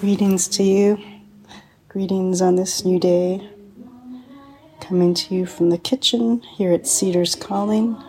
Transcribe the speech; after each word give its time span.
Greetings 0.00 0.46
to 0.46 0.62
you. 0.62 0.96
Greetings 1.88 2.40
on 2.40 2.54
this 2.54 2.84
new 2.84 3.00
day. 3.00 3.50
Coming 4.80 5.12
to 5.14 5.34
you 5.34 5.44
from 5.44 5.70
the 5.70 5.78
kitchen 5.78 6.40
here 6.56 6.72
at 6.72 6.86
Cedars 6.86 7.34
Calling 7.34 8.00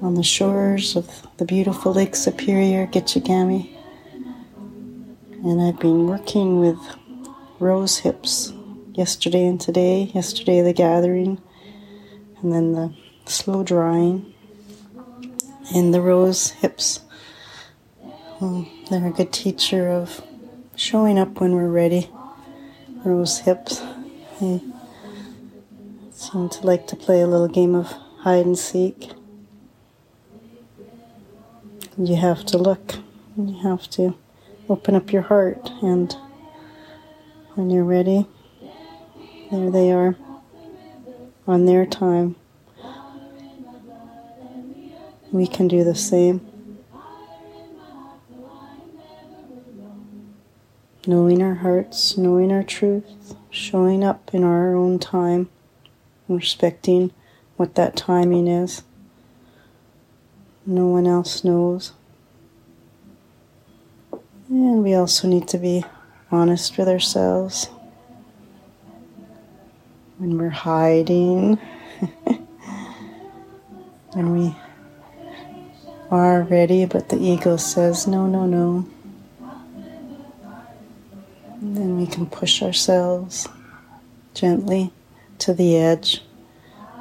on 0.00 0.14
the 0.14 0.22
shores 0.22 0.96
of 0.96 1.26
the 1.36 1.44
beautiful 1.44 1.92
Lake 1.92 2.16
Superior, 2.16 2.86
Gitchigami. 2.86 3.76
And 5.44 5.60
I've 5.60 5.78
been 5.78 6.06
working 6.06 6.58
with 6.58 6.78
rose 7.58 7.98
hips 7.98 8.54
yesterday 8.94 9.44
and 9.44 9.60
today. 9.60 10.10
Yesterday, 10.14 10.62
the 10.62 10.72
gathering, 10.72 11.38
and 12.40 12.50
then 12.50 12.72
the 12.72 12.94
slow 13.26 13.62
drying. 13.62 14.32
And 15.74 15.92
the 15.92 16.00
rose 16.00 16.48
hips. 16.48 17.00
Well, 18.40 18.66
they're 18.88 19.08
a 19.08 19.10
good 19.10 19.34
teacher 19.34 19.90
of 19.90 20.22
showing 20.76 21.18
up 21.18 21.40
when 21.40 21.54
we're 21.54 21.68
ready. 21.68 22.10
Rose 23.04 23.40
hips. 23.40 23.82
Seem 24.38 26.48
to 26.48 26.60
like 26.62 26.86
to 26.86 26.96
play 26.96 27.20
a 27.20 27.26
little 27.26 27.48
game 27.48 27.74
of 27.74 27.92
hide 28.20 28.46
and 28.46 28.58
seek. 28.58 29.10
You 31.98 32.16
have 32.16 32.44
to 32.46 32.58
look. 32.58 32.96
You 33.36 33.58
have 33.62 33.88
to 33.90 34.14
open 34.68 34.94
up 34.94 35.12
your 35.12 35.22
heart, 35.22 35.70
and 35.82 36.14
when 37.54 37.70
you're 37.70 37.84
ready, 37.84 38.26
there 39.50 39.70
they 39.70 39.90
are 39.90 40.16
on 41.46 41.66
their 41.66 41.84
time. 41.84 42.36
We 45.32 45.46
can 45.46 45.66
do 45.66 45.82
the 45.82 45.94
same. 45.94 46.51
Knowing 51.06 51.42
our 51.42 51.54
hearts, 51.54 52.16
knowing 52.16 52.52
our 52.52 52.62
truth, 52.62 53.34
showing 53.50 54.04
up 54.04 54.30
in 54.32 54.44
our 54.44 54.76
own 54.76 54.98
time, 54.98 55.48
respecting 56.28 57.10
what 57.56 57.74
that 57.74 57.96
timing 57.96 58.46
is. 58.46 58.82
No 60.64 60.86
one 60.86 61.06
else 61.06 61.42
knows. 61.42 61.92
And 64.48 64.84
we 64.84 64.94
also 64.94 65.26
need 65.26 65.48
to 65.48 65.58
be 65.58 65.84
honest 66.30 66.78
with 66.78 66.88
ourselves 66.88 67.66
when 70.18 70.38
we're 70.38 70.50
hiding, 70.50 71.56
when 74.12 74.32
we 74.32 74.54
are 76.12 76.42
ready, 76.42 76.86
but 76.86 77.08
the 77.08 77.18
ego 77.18 77.56
says, 77.56 78.06
no, 78.06 78.28
no, 78.28 78.46
no. 78.46 78.86
Then 81.64 81.96
we 81.96 82.08
can 82.08 82.26
push 82.26 82.60
ourselves 82.60 83.48
gently 84.34 84.92
to 85.38 85.54
the 85.54 85.76
edge, 85.76 86.20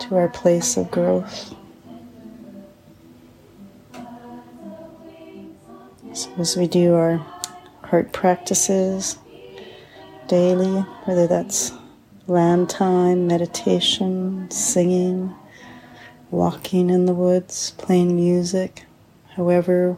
to 0.00 0.16
our 0.16 0.28
place 0.28 0.76
of 0.76 0.90
growth. 0.90 1.54
So, 6.12 6.30
as 6.38 6.58
we 6.58 6.68
do 6.68 6.92
our 6.92 7.16
heart 7.84 8.12
practices 8.12 9.16
daily, 10.28 10.82
whether 11.06 11.26
that's 11.26 11.72
land 12.26 12.68
time, 12.68 13.26
meditation, 13.26 14.50
singing, 14.50 15.34
walking 16.30 16.90
in 16.90 17.06
the 17.06 17.14
woods, 17.14 17.70
playing 17.78 18.14
music, 18.14 18.84
however 19.36 19.96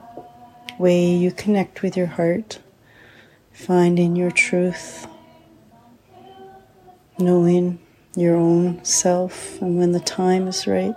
way 0.79 1.17
you 1.17 1.33
connect 1.33 1.83
with 1.83 1.97
your 1.97 2.07
heart, 2.07 2.61
finding 3.53 4.17
your 4.17 4.31
truth, 4.31 5.07
knowing 7.19 7.79
your 8.17 8.37
own 8.37 8.85
self, 8.85 9.61
and 9.61 9.79
when 9.79 9.93
the 9.93 10.01
time 10.01 10.49
is 10.49 10.67
right. 10.67 10.95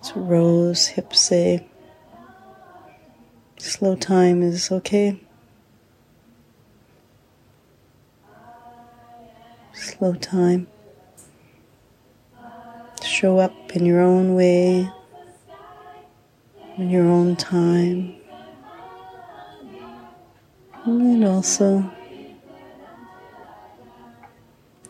So 0.00 0.20
Rose 0.20 0.88
hips 0.88 1.20
say, 1.20 1.66
slow 3.58 3.96
time 3.96 4.42
is 4.42 4.72
okay. 4.72 5.20
slow 10.02 10.14
time. 10.14 10.66
Show 13.02 13.38
up 13.38 13.54
in 13.76 13.84
your 13.84 14.00
own 14.00 14.34
way, 14.34 14.88
in 16.76 16.90
your 16.90 17.06
own 17.06 17.36
time. 17.36 18.21
And 20.84 21.24
also 21.24 21.90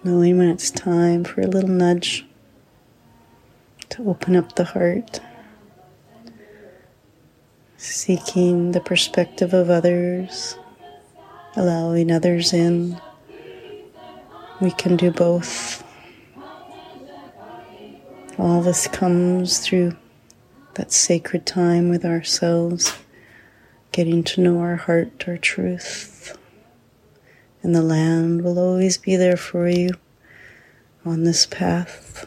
knowing 0.03 0.39
when 0.39 0.49
it's 0.49 0.71
time 0.71 1.23
for 1.23 1.43
a 1.43 1.47
little 1.47 1.69
nudge 1.69 2.25
to 3.91 4.09
open 4.09 4.35
up 4.35 4.55
the 4.55 4.65
heart, 4.65 5.21
seeking 7.77 8.73
the 8.73 8.81
perspective 8.81 9.53
of 9.53 9.69
others, 9.69 10.57
allowing 11.57 12.11
others 12.11 12.55
in. 12.55 12.99
We 14.63 14.71
can 14.71 14.97
do 14.97 15.11
both. 15.11 15.85
All 18.39 18.63
this 18.63 18.87
comes 18.87 19.59
through 19.59 19.95
that 20.75 20.91
sacred 20.91 21.45
time 21.45 21.91
with 21.91 22.07
ourselves, 22.07 22.97
getting 23.93 24.25
to 24.25 24.41
know 24.41 24.61
our 24.61 24.77
heart, 24.77 25.25
our 25.29 25.37
truth. 25.37 26.37
And 27.63 27.75
the 27.75 27.83
land 27.83 28.43
will 28.43 28.59
always 28.59 28.99
be 28.99 29.17
there 29.17 29.37
for 29.37 29.69
you 29.69 29.91
on 31.05 31.25
this 31.25 31.47
path. 31.47 32.27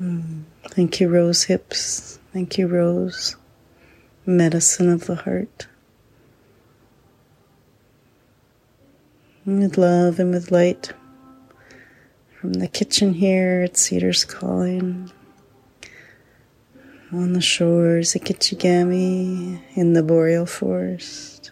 Mm. 0.00 0.44
Thank 0.68 1.00
you, 1.00 1.08
Rose 1.08 1.44
Hips. 1.44 2.18
Thank 2.32 2.56
you, 2.56 2.66
Rose. 2.66 3.36
Medicine 4.24 4.88
of 4.88 5.06
the 5.06 5.16
heart. 5.16 5.66
with 9.56 9.78
love 9.78 10.20
and 10.20 10.30
with 10.30 10.50
light 10.50 10.92
from 12.38 12.52
the 12.54 12.68
kitchen 12.68 13.14
here 13.14 13.62
at 13.64 13.78
Cedars 13.78 14.24
Calling, 14.24 15.10
on 17.10 17.32
the 17.32 17.40
shores 17.40 18.14
of 18.14 18.22
Gitchigami, 18.22 19.60
in 19.74 19.94
the 19.94 20.02
boreal 20.02 20.44
forest. 20.44 21.50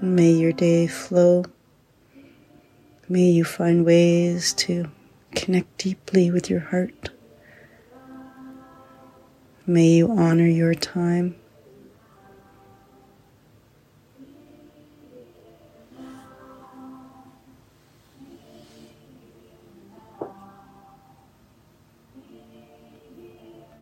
May 0.00 0.30
your 0.30 0.52
day 0.52 0.86
flow. 0.86 1.46
May 3.08 3.24
you 3.30 3.44
find 3.44 3.84
ways 3.84 4.52
to 4.54 4.90
connect 5.34 5.78
deeply 5.78 6.30
with 6.30 6.48
your 6.48 6.60
heart. 6.60 7.10
May 9.66 9.88
you 9.88 10.10
honor 10.10 10.46
your 10.46 10.74
time. 10.74 11.34